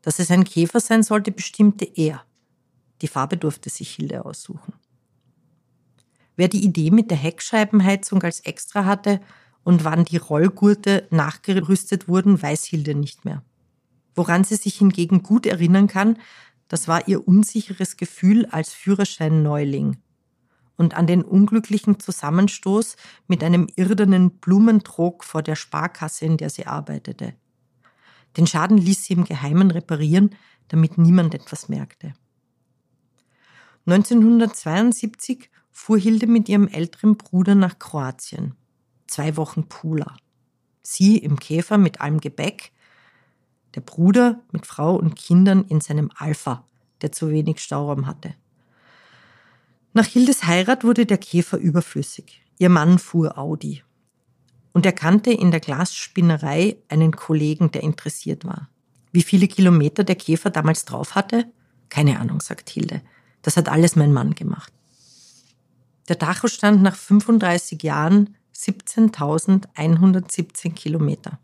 Dass 0.00 0.18
es 0.18 0.30
ein 0.30 0.44
Käfer 0.44 0.80
sein 0.80 1.02
sollte, 1.02 1.30
bestimmte 1.32 1.84
er. 1.84 2.24
Die 3.02 3.08
Farbe 3.08 3.36
durfte 3.36 3.68
sich 3.68 3.94
Hilde 3.94 4.24
aussuchen. 4.24 4.72
Wer 6.34 6.48
die 6.48 6.64
Idee 6.64 6.90
mit 6.90 7.10
der 7.10 7.18
Heckscheibenheizung 7.18 8.22
als 8.22 8.40
Extra 8.40 8.86
hatte 8.86 9.20
und 9.64 9.84
wann 9.84 10.04
die 10.04 10.16
Rollgurte 10.16 11.06
nachgerüstet 11.10 12.08
wurden, 12.08 12.40
weiß 12.40 12.64
Hilde 12.64 12.94
nicht 12.94 13.24
mehr. 13.24 13.42
Woran 14.14 14.44
sie 14.44 14.56
sich 14.56 14.76
hingegen 14.76 15.22
gut 15.22 15.46
erinnern 15.46 15.86
kann, 15.86 16.18
das 16.68 16.88
war 16.88 17.06
ihr 17.08 17.26
unsicheres 17.26 17.96
Gefühl 17.96 18.46
als 18.46 18.72
Führerschein-Neuling 18.72 19.98
und 20.76 20.94
an 20.94 21.06
den 21.06 21.22
unglücklichen 21.22 22.00
Zusammenstoß 22.00 22.96
mit 23.28 23.44
einem 23.44 23.68
irdenen 23.76 24.30
Blumentrog 24.38 25.24
vor 25.24 25.42
der 25.42 25.54
Sparkasse, 25.54 26.24
in 26.24 26.36
der 26.36 26.50
sie 26.50 26.66
arbeitete. 26.66 27.34
Den 28.36 28.46
Schaden 28.46 28.78
ließ 28.78 29.04
sie 29.04 29.12
im 29.12 29.24
Geheimen 29.24 29.70
reparieren, 29.70 30.34
damit 30.68 30.96
niemand 30.96 31.34
etwas 31.34 31.68
merkte. 31.68 32.14
1972 33.86 35.50
fuhr 35.70 35.98
Hilde 35.98 36.26
mit 36.26 36.48
ihrem 36.48 36.68
älteren 36.68 37.16
Bruder 37.16 37.54
nach 37.54 37.78
Kroatien. 37.78 38.54
Zwei 39.12 39.36
Wochen 39.36 39.64
Pula. 39.64 40.16
Sie 40.80 41.18
im 41.18 41.38
Käfer 41.38 41.76
mit 41.76 42.00
allem 42.00 42.18
Gebäck, 42.18 42.72
der 43.74 43.82
Bruder 43.82 44.40
mit 44.52 44.64
Frau 44.64 44.96
und 44.96 45.16
Kindern 45.16 45.66
in 45.68 45.82
seinem 45.82 46.10
Alpha, 46.16 46.64
der 47.02 47.12
zu 47.12 47.30
wenig 47.30 47.60
Stauraum 47.60 48.06
hatte. 48.06 48.34
Nach 49.92 50.06
Hildes 50.06 50.44
Heirat 50.44 50.82
wurde 50.82 51.04
der 51.04 51.18
Käfer 51.18 51.58
überflüssig. 51.58 52.40
Ihr 52.56 52.70
Mann 52.70 52.98
fuhr 52.98 53.36
Audi. 53.36 53.82
Und 54.72 54.86
er 54.86 54.92
kannte 54.92 55.30
in 55.30 55.50
der 55.50 55.60
Glasspinnerei 55.60 56.78
einen 56.88 57.14
Kollegen, 57.14 57.70
der 57.70 57.82
interessiert 57.82 58.46
war. 58.46 58.70
Wie 59.10 59.20
viele 59.20 59.46
Kilometer 59.46 60.04
der 60.04 60.16
Käfer 60.16 60.48
damals 60.48 60.86
drauf 60.86 61.16
hatte? 61.16 61.52
Keine 61.90 62.18
Ahnung, 62.18 62.40
sagt 62.40 62.70
Hilde. 62.70 63.02
Das 63.42 63.58
hat 63.58 63.68
alles 63.68 63.94
mein 63.94 64.14
Mann 64.14 64.34
gemacht. 64.34 64.72
Der 66.08 66.16
Dacho 66.16 66.48
stand 66.48 66.80
nach 66.80 66.96
35 66.96 67.82
Jahren 67.82 68.36
17.117 68.62 70.74
Kilometer. 70.74 71.38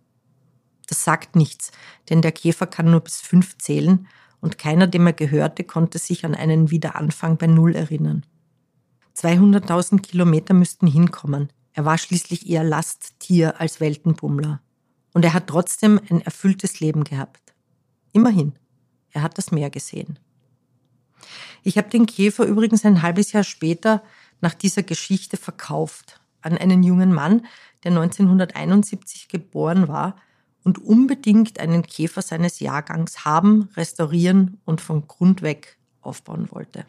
Das 0.87 1.03
sagt 1.05 1.37
nichts, 1.37 1.73
denn 2.09 2.23
der 2.23 2.33
Käfer 2.33 2.67
kann 2.67 2.91
nur 2.91 3.01
bis 3.01 3.21
fünf 3.21 3.59
zählen 3.59 4.09
und 4.41 4.57
keiner, 4.57 4.87
dem 4.87 5.07
er 5.07 5.13
gehörte, 5.13 5.65
konnte 5.65 5.99
sich 5.99 6.25
an 6.25 6.37
einen 6.37 6.71
Wiederanfang 6.71 7.37
bei 7.37 7.49
Null 7.49 7.75
erinnern. 7.75 8.25
200.000 9.17 10.01
Kilometer 10.01 10.55
müssten 10.55 10.87
hinkommen. 10.87 11.53
Er 11.73 11.85
war 11.85 11.99
schließlich 11.99 12.49
eher 12.49 12.63
Lasttier 12.63 13.61
als 13.61 13.81
Weltenbummler. 13.81 14.61
Und 15.13 15.25
er 15.25 15.35
hat 15.35 15.49
trotzdem 15.49 16.01
ein 16.09 16.21
erfülltes 16.21 16.79
Leben 16.79 17.03
gehabt. 17.03 17.53
Immerhin, 18.13 18.53
er 19.11 19.23
hat 19.23 19.39
das 19.39 19.51
Meer 19.51 19.71
gesehen. 19.71 20.21
Ich 21.65 21.77
habe 21.77 21.89
den 21.89 22.07
Käfer 22.07 22.45
übrigens 22.45 22.85
ein 22.85 23.03
halbes 23.03 23.33
Jahr 23.33 23.43
später 23.43 24.05
nach 24.41 24.55
dieser 24.55 24.85
Geschichte 24.85 25.37
verkauft 25.37 26.21
an 26.43 26.57
einen 26.57 26.83
jungen 26.83 27.13
Mann, 27.13 27.47
der 27.85 27.93
1971 27.93 29.29
geboren 29.29 29.89
war 29.89 30.17
und 30.65 30.79
unbedingt 30.79 31.61
einen 31.61 31.83
Käfer 31.83 32.23
seines 32.23 32.61
Jahrgangs 32.61 33.25
haben, 33.25 33.69
restaurieren 33.77 34.61
und 34.65 34.81
von 34.81 35.07
Grund 35.07 35.43
weg 35.43 35.79
aufbauen 36.01 36.49
wollte. 36.51 36.85